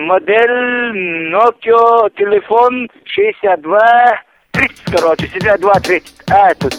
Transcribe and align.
Модель 0.00 1.30
Nokia, 1.30 2.10
телефон 2.16 2.88
62, 3.04 4.22
30, 4.52 4.84
короче, 4.96 5.26
62, 5.28 5.80
30. 5.80 6.14
А, 6.30 6.54
тут. 6.54 6.74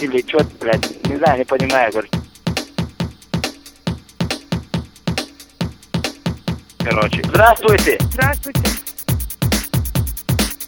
Или 0.00 0.26
что, 0.26 0.44
блядь, 0.60 1.06
не 1.08 1.16
знаю, 1.16 1.38
не 1.38 1.44
понимаю, 1.44 1.92
говорю. 1.92 2.08
Короче. 6.82 7.22
Здравствуйте. 7.24 7.98
Здравствуйте. 8.10 8.60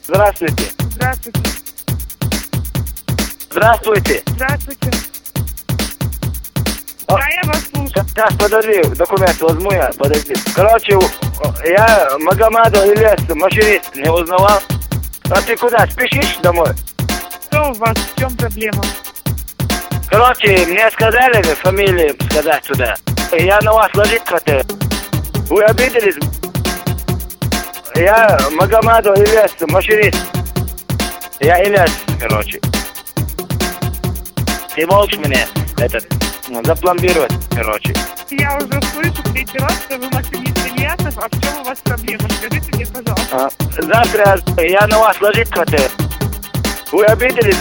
Здравствуйте. 0.04 0.64
Здравствуйте. 0.90 1.40
Здравствуйте. 3.50 4.22
Здравствуйте. 4.26 4.90
А. 7.08 7.16
Да, 7.16 7.28
я 7.28 7.42
вас. 7.44 7.71
Сейчас, 7.94 8.32
подожди, 8.38 8.82
документы 8.96 9.44
возьму 9.44 9.70
я, 9.72 9.90
подожди. 9.98 10.34
Короче, 10.54 10.98
я 11.66 12.08
Магомадов 12.20 12.86
Ильяс, 12.86 13.20
машинист, 13.34 13.94
не 13.94 14.10
узнавал. 14.10 14.60
А 15.30 15.42
ты 15.42 15.56
куда, 15.56 15.86
спешишь 15.86 16.38
домой? 16.42 16.70
Что 17.46 17.70
у 17.70 17.74
вас? 17.74 17.96
В 17.96 18.18
чем 18.18 18.34
проблема? 18.36 18.82
Короче, 20.08 20.66
мне 20.66 20.90
сказали 20.90 21.42
фамилии 21.42 22.14
сказать 22.30 22.62
туда. 22.64 22.96
Я 23.32 23.60
на 23.60 23.72
вас 23.74 23.90
ложить 23.94 24.22
хотел. 24.26 24.62
Вы 25.50 25.62
обиделись? 25.64 26.16
Я 27.94 28.38
Магомадов 28.52 29.18
Ильяс, 29.18 29.52
машинист. 29.68 30.18
Я 31.40 31.62
Ильяс, 31.62 31.90
короче. 32.18 32.58
Ты 34.74 34.86
можешь 34.86 35.18
мне 35.18 35.46
этот 35.78 36.11
запломбировать, 36.64 37.32
короче. 37.54 37.94
Я 38.30 38.56
уже 38.56 38.80
слышу 38.92 39.22
третий 39.32 39.58
раз, 39.58 39.74
что 39.86 39.98
вы 39.98 40.08
машинист 40.10 40.58
Ильясов, 40.66 41.14
а 41.18 41.28
в 41.28 41.40
чем 41.42 41.60
у 41.60 41.64
вас 41.64 41.78
проблема? 41.84 42.28
Скажите 42.30 42.70
мне, 42.74 42.86
пожалуйста. 42.86 43.50
А, 43.76 43.82
завтра 43.82 44.38
я 44.62 44.86
на 44.86 44.98
вас 44.98 45.20
ложить 45.20 45.52
хотел. 45.52 45.88
Вы 46.90 47.04
обиделись? 47.06 47.58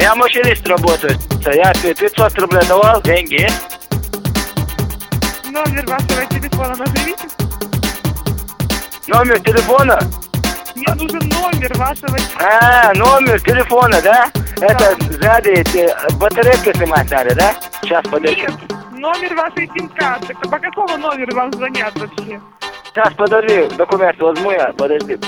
Я 0.00 0.14
машинист 0.14 0.66
работаю. 0.66 1.18
Я 1.46 1.72
500 1.72 2.38
рублей 2.38 2.66
давал, 2.66 3.00
деньги? 3.02 3.48
Номер 5.50 5.86
вашего 5.86 6.26
телефона 6.26 6.76
назовите. 6.76 7.28
Номер 9.06 9.40
телефона? 9.40 10.00
Мне 10.74 10.94
нужен 10.94 11.28
номер 11.28 11.72
вашего 11.78 12.18
А, 12.40 12.92
номер 12.94 13.40
телефона, 13.40 14.00
да? 14.02 14.30
Это 14.60 14.94
сзади 15.12 15.48
эти, 15.50 15.88
батарейки 16.18 16.76
снимать 16.76 17.10
надо, 17.10 17.34
да? 17.34 17.54
Сейчас, 17.82 18.02
подожди. 18.04 18.42
Нет, 18.42 18.50
номер 18.92 19.34
вашей 19.34 19.68
сим-карты. 19.76 20.34
По 20.50 20.58
какому 20.58 20.96
номеру 20.96 21.34
вам 21.34 21.52
звонят 21.52 21.92
вообще? 21.98 22.40
Сейчас, 22.90 23.12
подожди, 23.14 23.68
документы 23.76 24.24
возьму 24.24 24.50
я, 24.52 24.72
подожди. 24.78 25.18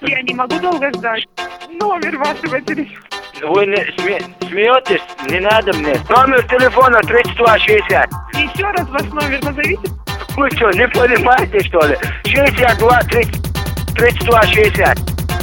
Я 0.00 0.22
не 0.22 0.34
могу 0.34 0.58
долго 0.58 0.90
ждать. 0.94 1.26
Номер 1.70 2.16
вашего 2.18 2.60
телефона. 2.62 3.04
Вы 3.42 3.66
не 3.66 3.76
сме- 3.76 4.48
смеетесь? 4.48 5.02
Не 5.30 5.38
надо 5.40 5.72
мне. 5.74 5.94
Номер 6.08 6.42
телефона 6.48 7.00
3260. 7.02 8.10
Еще 8.34 8.64
раз 8.64 8.88
ваш 8.88 9.02
номер 9.12 9.44
назовите. 9.44 9.88
Вы 10.36 10.50
что, 10.52 10.70
не 10.70 10.88
понимаете, 10.88 11.60
что 11.60 11.80
ли? 11.86 11.96
62 12.26 13.00
30, 13.04 13.94
32 13.94 14.42
60. 14.42 14.98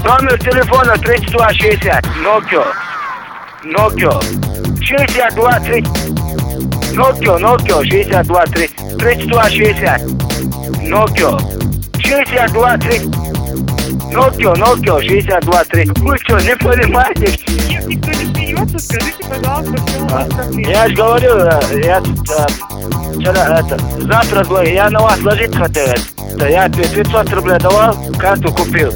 Номер 0.06 0.38
телефона 0.38 0.98
32 0.98 1.54
60. 1.54 2.06
Nokia. 2.24 2.64
Nokia. 3.64 4.20
62 4.80 5.60
30. 5.60 5.90
Nokia, 6.94 7.38
Nokia, 7.40 7.84
62 7.84 8.46
30. 8.46 8.98
32 9.00 9.50
60. 9.50 10.02
Nokia. 10.84 11.40
62 11.98 12.78
30. 12.78 13.08
Nokia, 14.14 14.54
Nokia, 14.54 15.02
62 15.02 15.64
30. 15.64 16.00
Вы 16.00 16.18
что, 16.20 16.40
не 16.40 16.56
понимаете? 16.56 17.40
Никто 17.88 18.12
не 18.12 18.26
смеется. 18.32 18.78
Скажите, 18.78 19.24
пожалуйста, 19.28 19.92
чем 19.92 20.06
у 20.06 20.10
вас 20.10 20.28
проблема? 20.28 20.70
Я 20.70 20.88
же 20.88 20.96
говорю, 20.96 21.36
э, 21.36 21.82
я 21.84 21.98
э, 21.98 22.04
вчера, 23.16 23.60
это, 23.60 23.80
завтра 24.02 24.64
я 24.66 24.90
на 24.92 25.00
вас 25.00 25.20
ложить 25.24 25.56
хотел. 25.56 25.96
Я 26.48 26.70
500 26.70 27.34
рублей 27.34 27.58
давал, 27.58 27.98
карту 28.20 28.54
купил. 28.54 28.94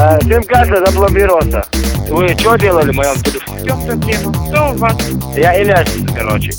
Э, 0.00 0.18
Сим-карта 0.22 0.84
заблокировался. 0.86 1.64
Вы 2.08 2.28
что 2.38 2.56
делали 2.56 2.92
в 2.92 2.94
моем 2.94 3.14
телефоне? 3.16 4.14
Что 4.48 4.70
у 4.70 4.76
вас? 4.78 4.96
Я 5.36 5.60
Ильяс, 5.60 5.88
короче. 6.14 6.52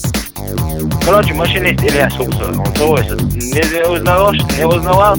Короче, 1.05 1.33
машинист 1.33 1.81
Ильяс 1.83 2.13
Фуксов. 2.16 2.59
Он 2.59 2.75
свой. 2.75 3.01
Не 3.03 3.88
узнавал, 3.88 4.33
что- 4.33 4.55
не 4.57 4.66
узнавал? 4.66 5.16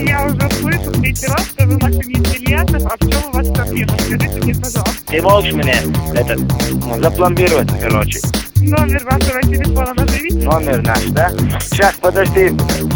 Я 0.00 0.26
уже 0.26 0.50
слышу 0.60 0.92
третий 1.00 1.26
раз, 1.26 1.42
что 1.46 1.66
вы 1.66 1.78
машинист 1.78 2.36
Ильясов, 2.38 2.82
а 2.84 2.96
в 2.96 3.08
чем 3.10 3.30
у 3.30 3.32
вас 3.32 3.48
проблема? 3.48 3.92
Скажите 3.98 4.40
мне, 4.42 4.54
пожалуйста. 4.54 4.84
Ты 5.06 5.22
можешь 5.22 5.52
мне 5.52 5.76
этот, 6.14 6.38
ну, 6.84 7.02
запломбировать, 7.02 7.68
короче. 7.80 8.20
Номер 8.56 9.04
вашего 9.04 9.42
телефона 9.42 9.94
назовите. 9.94 10.38
Номер 10.38 10.82
наш, 10.82 11.02
да? 11.10 11.30
Сейчас, 11.60 11.94
подожди. 12.00 12.48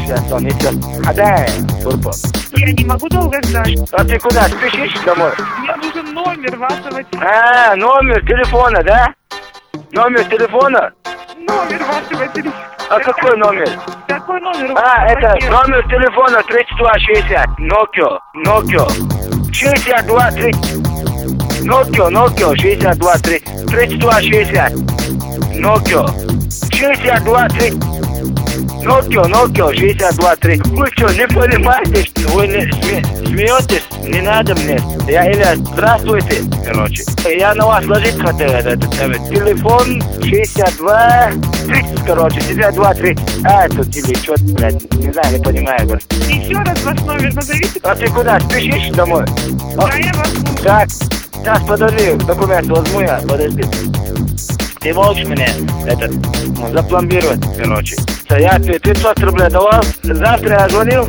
Сейчас 0.05 0.33
он 0.33 0.49
идет. 0.49 0.75
А 1.07 1.13
да, 1.15 1.47
Турбо. 1.83 2.13
Я 2.57 2.73
не 2.73 2.85
могу 2.85 3.09
долго 3.09 3.41
ждать. 3.43 3.79
А 3.93 4.05
ты 4.05 4.19
куда, 4.19 4.45
спешишь 4.49 4.99
домой? 5.05 5.31
Мне 5.59 5.77
нужен 5.77 6.13
номер 6.13 6.57
вашего 6.57 7.03
телефона. 7.05 7.71
А, 7.71 7.77
номер 7.77 8.27
телефона, 8.27 8.83
да? 8.83 9.07
Номер 9.93 10.25
телефона? 10.25 10.93
Номер 11.37 11.83
вашего 11.85 12.29
телефона. 12.29 12.67
А 12.91 12.99
какой 12.99 13.37
номер? 13.37 13.69
Какой 14.09 14.41
номер? 14.41 14.73
А, 14.77 15.07
это 15.07 15.47
номер 15.49 15.83
телефона 15.89 16.43
3260. 16.43 17.47
Nokia, 17.61 18.19
Nokia. 18.35 19.53
62 19.53 20.31
30. 20.33 21.65
Nokia, 21.65 22.09
Nokia, 22.11 22.57
62 22.57 23.19
30. 23.19 23.67
32 23.69 24.23
60. 24.23 24.73
Nokia. 25.55 26.07
62 26.73 27.49
30. 27.49 27.90
Nokia, 28.83 29.23
Nokia, 29.29 29.73
62 29.75 30.37
30. 30.37 30.67
Вы 30.69 30.87
что, 30.93 31.09
не 31.13 31.27
понимаете, 31.29 32.03
что 32.05 32.29
вы 32.31 32.47
не 32.47 32.65
сме- 32.71 33.27
смеетесь? 33.27 33.83
Не 34.05 34.21
надо 34.23 34.55
мне. 34.55 34.81
Я 35.07 35.31
Илья, 35.31 35.55
здравствуйте, 35.57 36.43
короче. 36.65 37.03
Я 37.29 37.55
на 37.55 37.67
вас 37.67 37.85
ложить 37.87 38.19
хотел 38.19 38.49
этот, 38.51 38.83
этот 39.01 39.29
телефон 39.29 40.03
62 40.23 41.31
30, 41.67 42.05
короче, 42.07 42.41
62 42.41 42.95
30. 42.95 43.45
А, 43.45 43.69
тут 43.69 43.97
или 43.97 44.15
что, 44.15 44.35
блядь, 44.55 44.93
не 44.95 45.13
знаю, 45.13 45.39
не 45.39 45.45
понимаю, 45.45 45.87
говорю. 45.87 46.01
Еще 46.29 46.55
раз 46.59 46.83
ваш 46.83 47.01
номер 47.01 47.35
назовите. 47.35 47.81
А 47.83 47.95
ты 47.95 48.09
куда, 48.09 48.41
спешишь 48.41 48.89
домой? 48.95 49.25
А, 49.77 49.89
Да, 49.89 49.95
я 49.97 50.13
вас 50.15 50.31
так, 50.65 50.89
сейчас, 50.91 51.63
подожди, 51.67 52.13
документы 52.27 52.73
возьму 52.73 53.01
я, 53.03 53.21
подожди. 53.29 53.65
Ты 54.81 54.95
можешь 54.95 55.27
мне 55.27 55.51
этот, 55.87 56.11
ну, 56.59 56.73
запломбировать, 56.73 57.41
короче. 57.59 57.97
Я 58.39 58.59
500 58.59 59.19
рублей 59.21 59.51
давал, 59.51 59.83
завтра 60.03 60.61
я 60.61 60.69
звонил, 60.69 61.09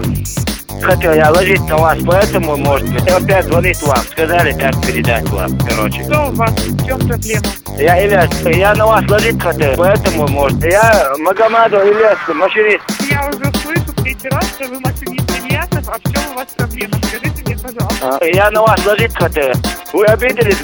хотел 0.82 1.14
я 1.14 1.30
ложить 1.30 1.62
на 1.70 1.78
вас, 1.78 1.98
поэтому, 2.06 2.58
может 2.58 2.92
быть, 2.92 3.08
опять 3.08 3.46
звонить 3.46 3.82
вам, 3.84 4.00
сказали 4.00 4.52
так 4.54 4.74
передать 4.86 5.30
вам, 5.30 5.58
короче. 5.60 6.04
Что 6.04 6.30
у 6.30 6.32
вас? 6.34 6.52
В 6.52 6.86
чем 6.86 6.98
проблема? 7.00 7.46
Я 7.78 8.04
Ильяс, 8.06 8.30
я 8.46 8.74
на 8.74 8.88
вас 8.88 9.08
ложить 9.10 9.40
хотел, 9.42 9.76
поэтому, 9.78 10.28
может, 10.28 10.64
я 10.66 11.14
Магомадов 11.20 11.84
Ильяс, 11.86 12.18
машинист. 12.28 12.84
Я 13.10 13.30
уже 13.30 13.54
слышу 13.62 13.94
третий 14.02 14.30
раз, 14.30 14.46
что 14.56 14.68
вы 14.68 14.80
машинист 14.80 15.30
Ильясов, 15.46 15.88
а 15.88 15.98
в 16.00 16.12
чем 16.12 16.32
у 16.32 16.36
вас 16.36 16.48
проблема? 16.58 16.96
Скажите 17.04 17.44
мне, 17.46 17.56
пожалуйста. 17.58 18.18
А, 18.20 18.26
Я 18.26 18.50
на 18.52 18.62
вас 18.64 18.86
ложить 18.86 19.16
хотел. 19.16 19.54
Вы 19.94 20.06
обиделись? 20.06 20.58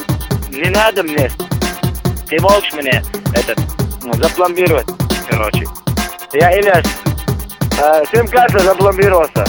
Не 0.49 0.69
надо 0.71 1.03
мне. 1.03 1.29
Ты 2.27 2.41
можешь 2.41 2.73
мне 2.73 3.03
этот, 3.33 3.59
ну, 4.03 4.13
запломбировать, 4.15 4.87
короче. 5.29 5.65
Я 6.33 6.59
Ильяс. 6.59 6.85
А, 7.81 8.03
Сим-карта 8.05 8.59
запломбировался. 8.59 9.45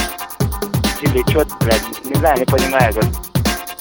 Или 1.00 1.22
что, 1.30 1.44
блядь, 1.60 2.04
не 2.04 2.14
знаю, 2.14 2.38
не 2.38 2.44
понимаю. 2.44 2.92
говорю. 2.92 3.08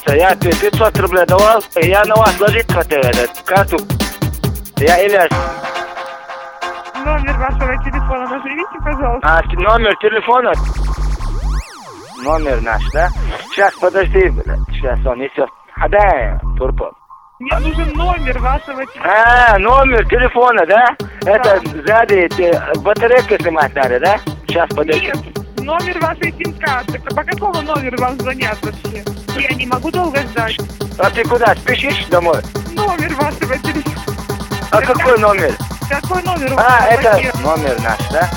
Всё, 0.02 0.16
Я 0.16 0.36
500 0.36 0.98
рублей 1.00 1.26
давал, 1.26 1.62
я 1.76 2.04
на 2.06 2.16
вас 2.16 2.40
ложить 2.40 2.72
хотел 2.72 3.00
этот, 3.02 3.30
карту. 3.44 3.78
Я 4.78 5.06
Ильяс. 5.06 5.30
Номер 7.06 7.38
вашего 7.38 7.84
телефона 7.84 8.28
назовите, 8.30 8.78
пожалуйста. 8.84 9.28
А 9.28 9.42
номер 9.54 9.96
телефона? 9.98 10.54
Номер 12.24 12.62
наш, 12.62 12.84
да? 12.94 13.10
Сейчас, 13.52 13.74
подожди, 13.76 14.30
блядь. 14.30 14.60
Сейчас 14.70 15.00
он 15.06 15.20
несет. 15.20 15.50
Да, 15.90 16.40
Турбо. 16.58 16.92
Мне 17.40 17.60
нужен 17.60 17.94
номер 17.94 18.40
вашего 18.40 18.84
телефона. 18.84 19.54
А, 19.54 19.60
номер 19.60 20.08
телефона, 20.08 20.66
да? 20.66 20.96
Это 21.24 21.62
сзади 21.86 22.14
эти, 22.16 22.80
батарейки 22.80 23.40
снимать 23.40 23.76
надо, 23.76 24.00
да? 24.00 24.20
Сейчас, 24.48 24.68
подожди. 24.70 25.06
Нет, 25.06 25.18
номер 25.60 26.00
вашей 26.00 26.34
сим-карты. 26.34 27.00
По 27.00 27.24
какому 27.24 27.62
номеру 27.62 27.96
вам 28.00 28.20
звонят 28.20 28.58
вообще? 28.64 29.04
Я 29.40 29.54
не 29.54 29.68
могу 29.68 29.92
долго 29.92 30.20
ждать. 30.22 30.58
А 30.98 31.12
ты 31.12 31.24
куда, 31.26 31.54
спешишь 31.54 32.06
домой? 32.06 32.40
Номер 32.72 33.14
вашего 33.14 33.56
телефона. 33.60 34.18
А 34.72 34.82
какой 34.82 35.20
номер? 35.20 35.54
Какой 35.88 36.24
номер? 36.24 36.54
А, 36.58 36.88
это 36.88 37.04
заблокирован? 37.04 37.44
номер 37.44 37.82
наш, 37.84 38.00
да? 38.12 38.30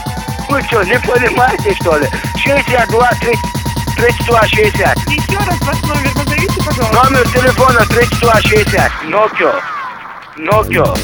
Вы 0.50 0.60
что, 0.64 0.82
не 0.82 0.98
понимаете, 0.98 1.74
что 1.76 1.96
ли? 1.96 2.06
62 2.36 3.10
30 3.20 3.60
32 3.96 4.46
60. 4.46 4.98
Еще 5.08 5.38
раз 5.38 5.60
ваш 5.62 5.82
номер 5.84 6.10
назовите, 6.60 6.80
пожалуйста. 6.80 7.10
Номер 7.10 7.28
телефона 7.28 7.80
32 7.88 8.40
60. 8.40 8.92
Nokia. 9.08 9.54
Nokia. 10.38 10.94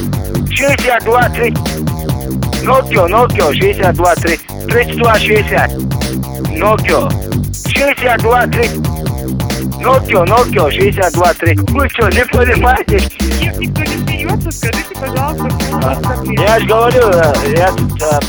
62 0.50 1.28
30. 1.30 1.58
Nokia, 2.62 3.06
Nokia, 3.06 3.52
62 3.52 4.14
30. 4.16 4.46
32 4.68 5.18
60. 5.18 5.70
Nokia. 6.56 7.10
62 7.68 8.46
30. 8.46 8.96
Nokia, 9.80 10.24
Nokia, 10.24 10.70
62 10.70 11.34
30. 11.34 11.70
Вы 11.70 11.88
что, 11.90 12.08
не 12.08 12.24
понимаете? 12.24 13.00
Нет, 13.40 13.58
никто 13.58 13.82
не 13.82 13.96
смеется. 13.98 14.50
Скажите, 14.50 14.94
пожалуйста, 14.94 15.46
ответ? 15.90 16.40
Я 16.40 16.58
же 16.60 16.66
говорю, 16.66 17.08
э, 17.10 17.34
я 17.56 17.72
тут, 17.72 18.02
э, 18.02 18.20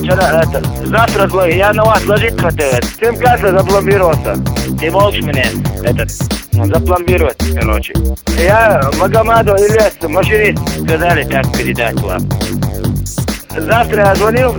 вчера, 0.00 0.42
это, 0.42 0.62
завтра, 0.86 1.44
я 1.46 1.72
на 1.72 1.84
вас 1.84 2.04
ложить 2.06 2.40
хотел. 2.40 2.80
Сим-карта 2.98 3.52
запломбировался. 3.52 4.36
Ты 4.80 4.90
можешь 4.90 5.22
мне 5.22 5.46
этот, 5.84 6.10
запломбировать, 6.66 7.38
короче. 7.54 7.94
Я 8.38 8.82
Магомаду 8.98 9.52
Ильяс, 9.56 9.94
машинист, 10.02 10.62
сказали 10.84 11.24
так 11.24 11.50
передать 11.56 12.00
вам. 12.00 12.20
Завтра 13.56 14.06
я 14.08 14.14
звонил. 14.14 14.54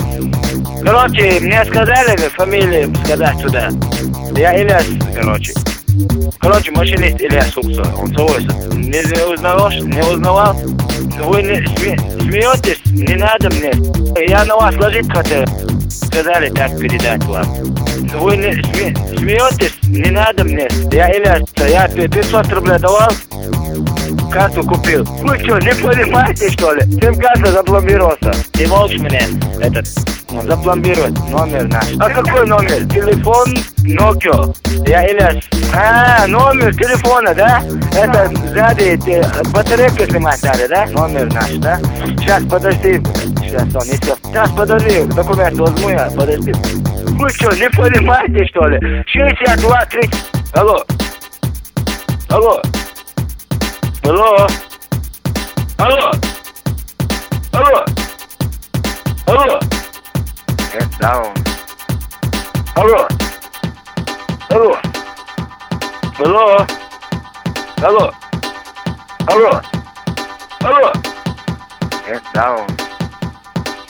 Короче, 0.84 1.40
мне 1.42 1.63
сказали 1.66 2.18
фамилию 2.36 2.94
сказать 3.06 3.38
сюда. 3.40 3.69
Я 4.36 4.62
Ильяс, 4.62 4.86
короче. 5.16 5.54
Короче, 6.40 6.72
машинист 6.72 7.19
Ильяс 7.22 7.56
Уксо, 7.57 7.84
он 7.98 8.13
свой. 8.13 8.44
Не, 8.74 9.04
не 9.04 9.34
узнавал, 9.34 9.69
не 9.72 10.02
узнавал? 10.02 10.54
Вы 11.25 11.42
не 11.44 11.60
сме- 11.66 12.22
смеетесь? 12.22 12.80
Не 12.86 13.16
надо 13.16 13.50
мне. 13.50 13.72
Я 14.28 14.45
на 14.45 14.56
вас 14.56 14.75
ложить 14.75 15.12
хотел. 15.12 15.45
Сказали 16.11 16.50
так 16.50 16.77
передать 16.79 17.23
вам. 17.25 17.45
Вы 18.19 18.38
не 18.38 18.51
сме- 18.61 19.17
смеетесь? 19.17 19.73
Не 19.83 20.09
надо 20.11 20.44
мне. 20.44 20.67
Я 20.91 21.09
Ильяс, 21.15 21.41
я 21.67 21.88
пи- 21.88 22.07
500 22.07 22.51
рублей 22.51 22.79
давал. 22.79 23.11
Карту 24.31 24.63
купил. 24.63 25.03
Вы 25.21 25.38
что, 25.39 25.59
не 25.59 25.73
понимаете, 25.75 26.50
что 26.51 26.73
ли? 26.73 26.81
Сим-карта 27.00 27.51
запломбировался. 27.51 28.31
Ты 28.53 28.67
можешь 28.67 29.00
мне 29.00 29.21
этот, 29.61 29.85
запломбировать 30.44 31.18
номер 31.30 31.68
наш. 31.68 31.86
А 32.00 32.10
какой 32.10 32.46
номер? 32.46 32.86
Телефон 32.88 33.56
Nokia. 33.84 34.56
Я 34.88 35.08
Ильяс. 35.08 35.44
А, 35.76 36.28
номер 36.28 36.76
телефона, 36.76 37.34
да? 37.34 37.62
Это 37.96 38.31
сзади 38.48 39.00
батарейку 39.52 40.06
снимать 40.10 40.42
надо, 40.44 40.68
да? 40.68 40.86
Номер 40.88 41.31
наш, 41.34 41.52
да? 41.58 41.80
Сейчас, 42.18 42.44
подожди. 42.44 43.02
Сейчас 43.42 43.64
он 43.76 43.88
несет. 43.88 44.18
Сейчас, 44.24 44.52
подожди, 44.52 45.04
документ 45.14 45.58
возьму 45.60 45.90
я, 45.90 46.10
подожди. 46.16 46.54
Вы 46.54 47.30
что, 47.30 47.52
не 47.56 47.70
понимаете, 47.70 48.46
что 48.48 48.68
ли? 48.68 49.04
62, 49.08 49.86
30. 49.86 50.16
Алло. 50.54 50.84
Алло. 52.30 52.62
Алло. 54.04 54.48
Алло. 55.78 56.12
Алло. 57.54 57.86
Алло. 59.26 59.60
Get 60.80 61.00
down. 61.02 61.34
Алло. 62.76 63.06
Алло. 64.50 64.78
Алло. 66.20 66.66
Алло. 67.81 68.14
Алло. 69.28 69.62
Алло. 70.62 70.94
Get 72.08 72.24
down. 72.34 72.66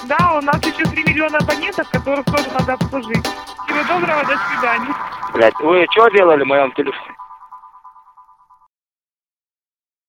Да, 0.05 0.37
у 0.37 0.41
нас 0.41 0.59
еще 0.65 0.83
3 0.83 1.03
миллиона 1.03 1.37
абонентов, 1.37 1.87
которых 1.89 2.25
тоже 2.25 2.49
надо 2.57 2.73
обслужить. 2.73 3.27
Всего 3.67 3.83
доброго, 3.87 4.23
до 4.25 4.35
свидания. 4.49 4.95
Блять, 5.33 5.59
вы 5.59 5.85
что 5.91 6.09
делали 6.09 6.43
в 6.43 6.47
моем 6.47 6.71
телефоне? 6.71 7.08